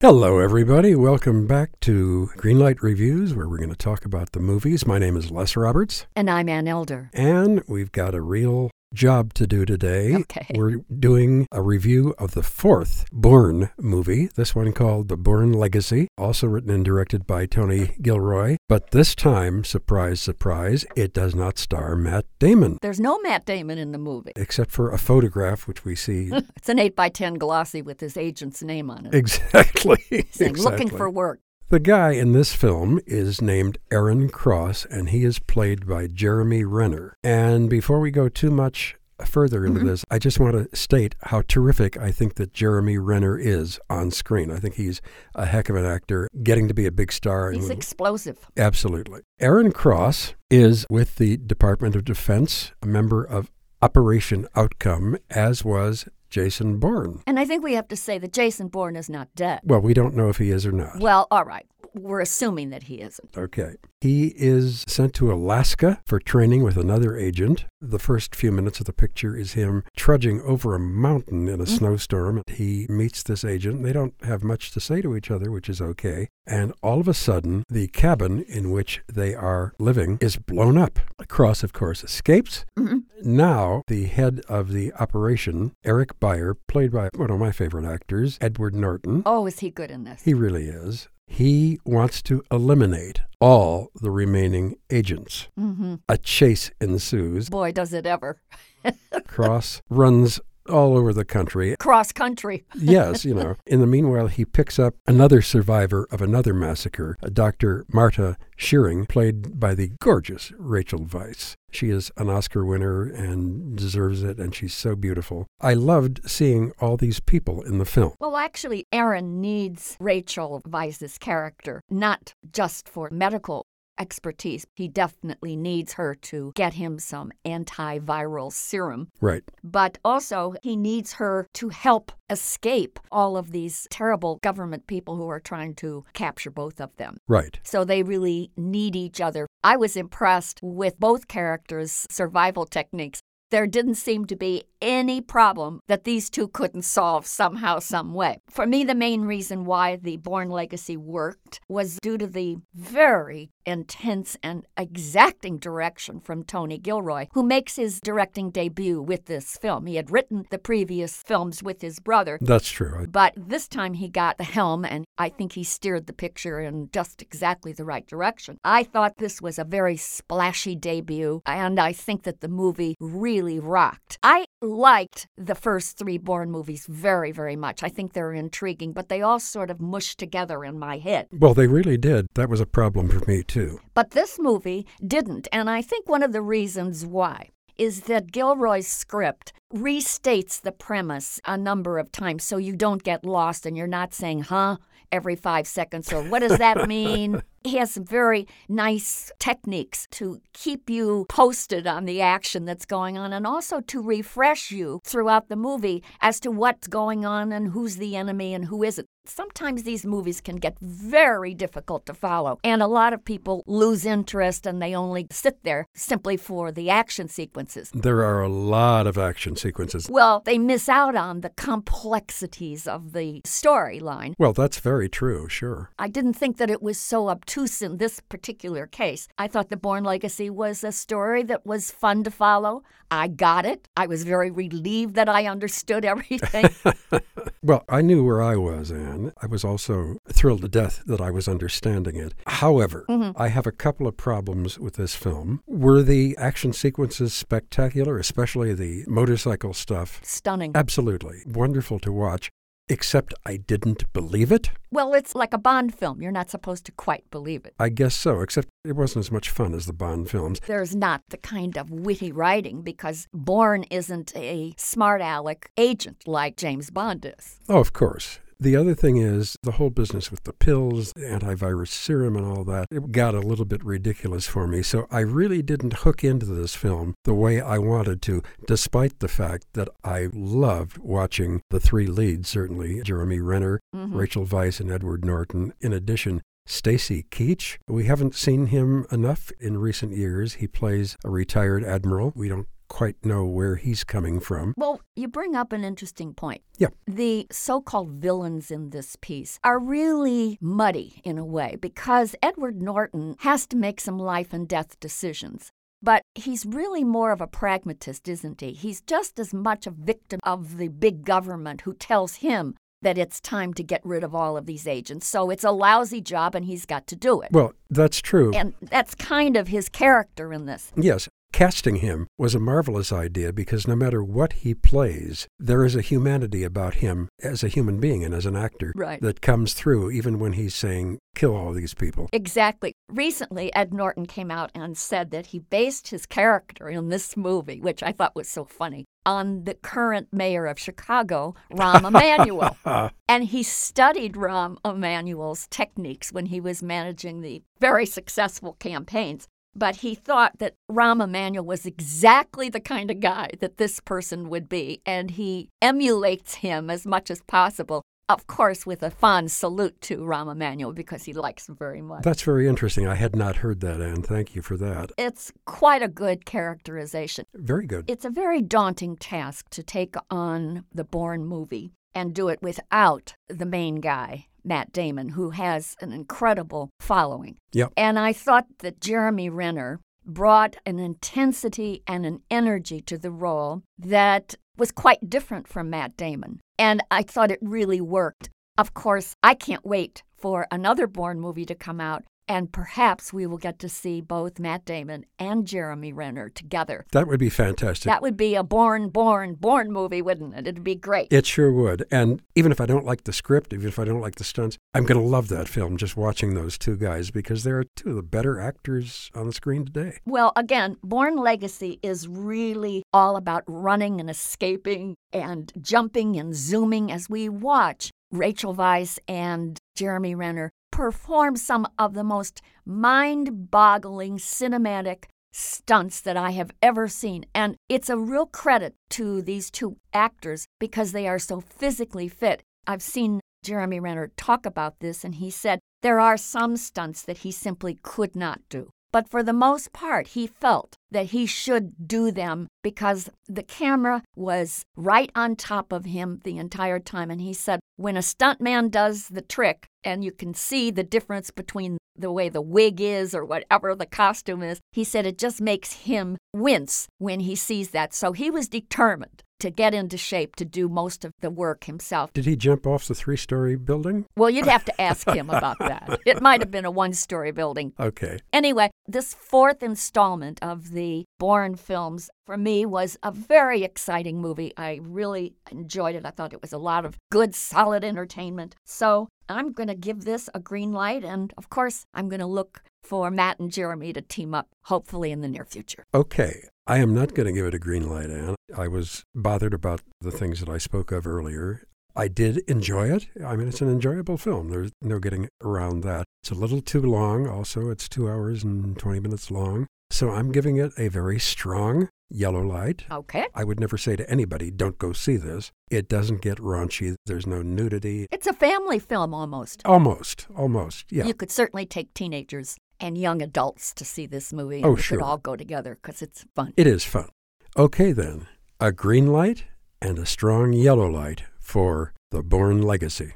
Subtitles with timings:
[0.00, 0.94] Hello, everybody.
[0.94, 4.86] Welcome back to Greenlight Reviews, where we're going to talk about the movies.
[4.86, 7.10] My name is Les Roberts, And I'm Ann Elder.
[7.12, 10.14] and we've got a real job to do today.
[10.14, 10.46] Okay.
[10.54, 16.08] We're doing a review of the fourth Bourne movie, this one called The Bourne Legacy,
[16.16, 18.56] also written and directed by Tony Gilroy.
[18.68, 23.78] But this time, surprise, surprise, it does not star Matt Damon, There's no Matt Damon
[23.78, 24.32] in the movie.
[24.36, 28.16] except for a photograph, which we see It's an 8 by 10 glossy with his
[28.16, 29.14] agent's name on it.
[29.14, 30.26] exactly.
[30.30, 31.40] saying, looking for work.
[31.70, 36.64] The guy in this film is named Aaron Cross, and he is played by Jeremy
[36.64, 37.14] Renner.
[37.22, 39.88] And before we go too much further into Mm-hmm.
[39.88, 44.10] this, I just want to state how terrific I think that Jeremy Renner is on
[44.12, 44.50] screen.
[44.50, 45.02] I think he's
[45.34, 47.50] a heck of an actor, getting to be a big star.
[47.52, 48.38] He's and- explosive.
[48.56, 49.20] Absolutely.
[49.38, 53.50] Aaron Cross is with the Department of Defense, a member of
[53.82, 57.22] Operation Outcome, as was Jason Bourne.
[57.26, 59.60] And I think we have to say that Jason Bourne is not dead.
[59.64, 60.98] Well, we don't know if he is or not.
[60.98, 61.66] Well, all right.
[61.98, 63.36] We're assuming that he isn't.
[63.36, 63.74] Okay.
[64.00, 67.64] He is sent to Alaska for training with another agent.
[67.80, 71.66] The first few minutes of the picture is him trudging over a mountain in a
[71.66, 72.42] snowstorm.
[72.46, 73.82] He meets this agent.
[73.82, 76.28] They don't have much to say to each other, which is okay.
[76.46, 80.98] And all of a sudden, the cabin in which they are living is blown up.
[81.28, 82.64] Cross, of course, escapes.
[82.78, 83.02] Mhm.
[83.24, 88.38] Now, the head of the operation, Eric Byer, played by one of my favorite actors,
[88.40, 90.22] Edward Norton, Oh, is he good in this?
[90.22, 91.08] he really is.
[91.28, 95.48] He wants to eliminate all the remaining agents.
[95.56, 97.48] hmm A chase ensues.
[97.50, 98.40] Boy, does it ever.
[99.28, 101.76] Cross runs all over the country.
[101.78, 102.64] Cross country.
[102.88, 103.56] Yes, you know.
[103.66, 107.84] In the meanwhile, he picks up another survivor of another massacre, a Dr.
[107.92, 111.54] Marta Shearing, played by the gorgeous Rachel Weisz.
[111.70, 115.46] She is an Oscar winner and deserves it, and she's so beautiful.
[115.60, 118.14] I loved seeing all these people in the film.
[118.18, 123.66] Well, actually, Aaron needs Rachel Weisz's character, not just for medical
[123.98, 124.66] expertise.
[124.74, 129.42] He definitely needs her to get him some antiviral serum Right.
[129.62, 135.28] but also he needs her to help escape all of these terrible government people who
[135.28, 137.18] are trying to capture both of them.
[137.26, 137.58] Right.
[137.62, 139.46] So they really need each other.
[139.64, 143.20] I was impressed with both characters' survival techniques.
[143.50, 148.40] There didn't seem to be any problem that these two couldn't solve somehow, some way.
[148.50, 153.50] For me, the main reason why the Bourne Legacy worked was due to the very
[153.64, 159.86] intense and exacting direction from Tony Gilroy, who makes his directing debut with this film.
[159.86, 163.06] He had written the previous films with his brother, That's true.
[163.10, 166.88] but this time he got the helm, and I think he steered the picture in
[166.92, 168.58] just exactly the right direction.
[168.64, 173.37] I thought this was a very splashy debut, and I think that the movie really
[173.42, 174.18] rocked.
[174.22, 177.82] I liked the first three Bourne movies very, very much.
[177.82, 181.28] I think they're intriguing, but they all sort of mushed together in my head.
[181.30, 182.26] Well, they really did.
[182.34, 183.80] That was a problem for me, too.
[183.94, 188.88] But this movie didn't, and I think one of the reasons why is that Gilroy's
[188.88, 193.86] script restates the premise a number of times so you don't get lost and you're
[193.86, 194.76] not saying, huh,
[195.12, 197.42] every five seconds, or what does that mean?
[197.64, 203.18] He has some very nice techniques to keep you posted on the action that's going
[203.18, 207.72] on and also to refresh you throughout the movie as to what's going on and
[207.72, 209.06] who's the enemy and who isn't.
[209.28, 214.06] Sometimes these movies can get very difficult to follow, and a lot of people lose
[214.06, 217.90] interest and they only sit there simply for the action sequences.
[217.94, 220.08] There are a lot of action sequences.
[220.10, 224.32] Well, they miss out on the complexities of the storyline.
[224.38, 225.90] Well, that's very true, sure.
[225.98, 229.28] I didn't think that it was so obtuse in this particular case.
[229.36, 232.82] I thought The Bourne Legacy was a story that was fun to follow.
[233.10, 233.88] I got it.
[233.96, 236.70] I was very relieved that I understood everything.
[237.68, 239.34] Well, I knew where I was, Ann.
[239.42, 242.32] I was also thrilled to death that I was understanding it.
[242.46, 243.38] However, mm-hmm.
[243.38, 245.60] I have a couple of problems with this film.
[245.66, 250.18] Were the action sequences spectacular, especially the motorcycle stuff?
[250.24, 250.72] Stunning.
[250.74, 251.42] Absolutely.
[251.44, 252.50] Wonderful to watch,
[252.88, 254.70] except I didn't believe it.
[254.90, 256.22] Well, it's like a Bond film.
[256.22, 257.74] You're not supposed to quite believe it.
[257.78, 260.60] I guess so, except it wasn't as much fun as the Bond films.
[260.66, 266.56] There's not the kind of witty writing because Bourne isn't a smart aleck agent like
[266.56, 267.60] James Bond is.
[267.68, 268.38] Oh, of course.
[268.60, 272.64] The other thing is the whole business with the pills, the antivirus serum, and all
[272.64, 272.86] that.
[272.90, 274.82] It got a little bit ridiculous for me.
[274.82, 279.28] So I really didn't hook into this film the way I wanted to, despite the
[279.28, 284.16] fact that I loved watching the three leads, certainly Jeremy Renner, Mhm.
[284.16, 285.72] Rachel Weisz, and Edward Norton.
[285.80, 287.78] In addition, Stacy Keach.
[287.88, 290.54] We haven't seen him enough in recent years.
[290.54, 292.32] He plays a retired admiral.
[292.34, 294.74] We don't quite know where he's coming from.
[294.76, 296.62] Well, you bring up an interesting point.
[296.78, 296.88] Yeah.
[297.06, 302.82] The so called villains in this piece are really muddy in a way because Edward
[302.82, 305.70] Norton has to make some life and death decisions.
[306.02, 308.72] But he's really more of a pragmatist, isn't he?
[308.72, 313.40] He's just as much a victim of the big government who tells him that it's
[313.40, 315.26] time to get rid of all of these agents.
[315.26, 317.50] So it's a lousy job and he's got to do it.
[317.52, 318.52] Well, that's true.
[318.54, 320.92] And that's kind of his character in this.
[320.96, 325.96] Yes, Casting him was a marvelous idea because no matter what he plays, there is
[325.96, 329.20] a humanity about him as a human being and as an actor Right.
[329.22, 332.28] that comes through even when he's saying, kill all these people.
[332.32, 332.92] Exactly.
[333.08, 337.80] Recently, Ed Norton came out and said that he based his character in this movie,
[337.80, 342.76] which I thought was so funny, on the current mayor of Chicago, Rahm Emanuel.
[343.28, 349.48] and he studied Rahm Emanuel's techniques when he was managing the very successful campaigns.
[349.78, 354.48] But he thought that Rahm Emanuel was exactly the kind of guy that this person
[354.48, 358.02] would be, and he emulates him as much as possible.
[358.28, 362.24] Of course, with a fond salute to Rahm Emanuel because he likes him very much.
[362.24, 363.06] That's very interesting.
[363.06, 364.22] I had not heard that, Ann.
[364.22, 365.12] Thank you for that.
[365.16, 367.46] It's quite a good characterization.
[367.54, 368.04] Very good.
[368.06, 373.34] It's a very daunting task to take on the Bourne movie and do it without
[373.48, 377.56] the main guy, Matt Damon, who has an incredible following.
[377.72, 377.92] Yep.
[377.96, 383.82] And I thought that Jeremy Renner brought an intensity and an energy to the role
[383.98, 386.60] that was quite different from Matt Damon.
[386.78, 388.50] And I thought it really worked.
[388.76, 393.46] Of course, I can't wait for another Bourne movie to come out, and perhaps we
[393.46, 397.04] will get to see both Matt Damon and Jeremy Renner together.
[397.12, 398.04] That would be fantastic.
[398.04, 400.66] That would be a born, born, born movie, wouldn't it?
[400.66, 401.32] It'd be great.
[401.32, 402.04] It sure would.
[402.10, 404.78] And even if I don't like the script, even if I don't like the stunts,
[404.94, 408.16] I'm going to love that film just watching those two guys because they're two of
[408.16, 410.18] the better actors on the screen today.
[410.24, 417.12] Well, again, Bourne Legacy is really all about running and escaping and jumping and zooming
[417.12, 424.38] as we watch Rachel Weisz and Jeremy Renner perform some of the most mind boggling
[424.38, 427.44] cinematic stunts that I have ever seen.
[427.54, 432.62] And it's a real credit to these two actors because they are so physically fit.
[432.86, 437.38] I've seen Jeremy Renner talk about this, and he said there are some stunts that
[437.38, 438.90] he simply could not do.
[439.10, 444.22] But for the most part, he felt that he should do them because the camera
[444.36, 447.30] was right on top of him the entire time.
[447.30, 451.50] And he said, when a stuntman does the trick and you can see the difference
[451.50, 455.60] between the way the wig is or whatever the costume is, he said it just
[455.60, 458.14] makes him wince when he sees that.
[458.14, 462.32] So he was determined to get into shape to do most of the work himself.
[462.32, 464.26] Did he jump off the three story building?
[464.36, 466.20] Well, you'd have to ask him about that.
[466.24, 467.92] It might have been a one story building.
[467.98, 468.38] Okay.
[468.52, 474.72] Anyway, this fourth installment of the Bourne films for me was a very exciting movie.
[474.76, 476.26] I really enjoyed it.
[476.26, 478.74] I thought it was a lot of good, solid entertainment.
[478.84, 481.24] So I'm going to give this a green light.
[481.24, 485.32] And of course, I'm going to look for Matt and Jeremy to team up, hopefully
[485.32, 486.04] in the near future.
[486.14, 486.68] Okay.
[486.90, 488.54] I am not going to give it a green light, Ann.
[488.74, 491.82] I was bothered about the things that I spoke of earlier.
[492.16, 493.26] I did enjoy it.
[493.44, 494.70] I mean, it's an enjoyable film.
[494.70, 496.24] There's no getting around that.
[496.42, 497.90] It's a little too long, also.
[497.90, 499.86] It's two hours and 20 minutes long.
[500.10, 503.04] So I'm giving it a very strong yellow light.
[503.10, 503.46] Okay.
[503.54, 505.70] I would never say to anybody, don't go see this.
[505.90, 507.16] It doesn't get raunchy.
[507.26, 508.26] There's no nudity.
[508.32, 509.82] It's a family film almost.
[509.84, 511.26] Almost, almost, yeah.
[511.26, 514.82] You could certainly take teenagers and young adults to see this movie.
[514.84, 515.18] Oh, we sure.
[515.18, 516.72] could all go together because it's fun.
[516.76, 517.28] It is fun.
[517.76, 518.46] Okay, then.
[518.80, 519.64] A green light
[520.00, 523.32] and a strong yellow light for The Bourne Legacy.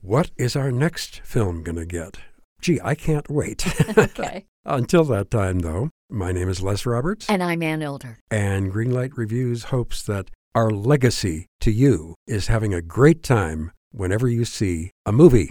[0.00, 2.18] What is our next film going to get?
[2.60, 3.66] Gee, I can't wait.
[3.98, 4.46] okay.
[4.64, 8.18] Until that time, though, my name is Les Roberts, And I'm Ann Elder.
[8.30, 14.28] and Greenlight Reviews hopes that our legacy to you is having a great time whenever
[14.28, 15.50] you see a movie.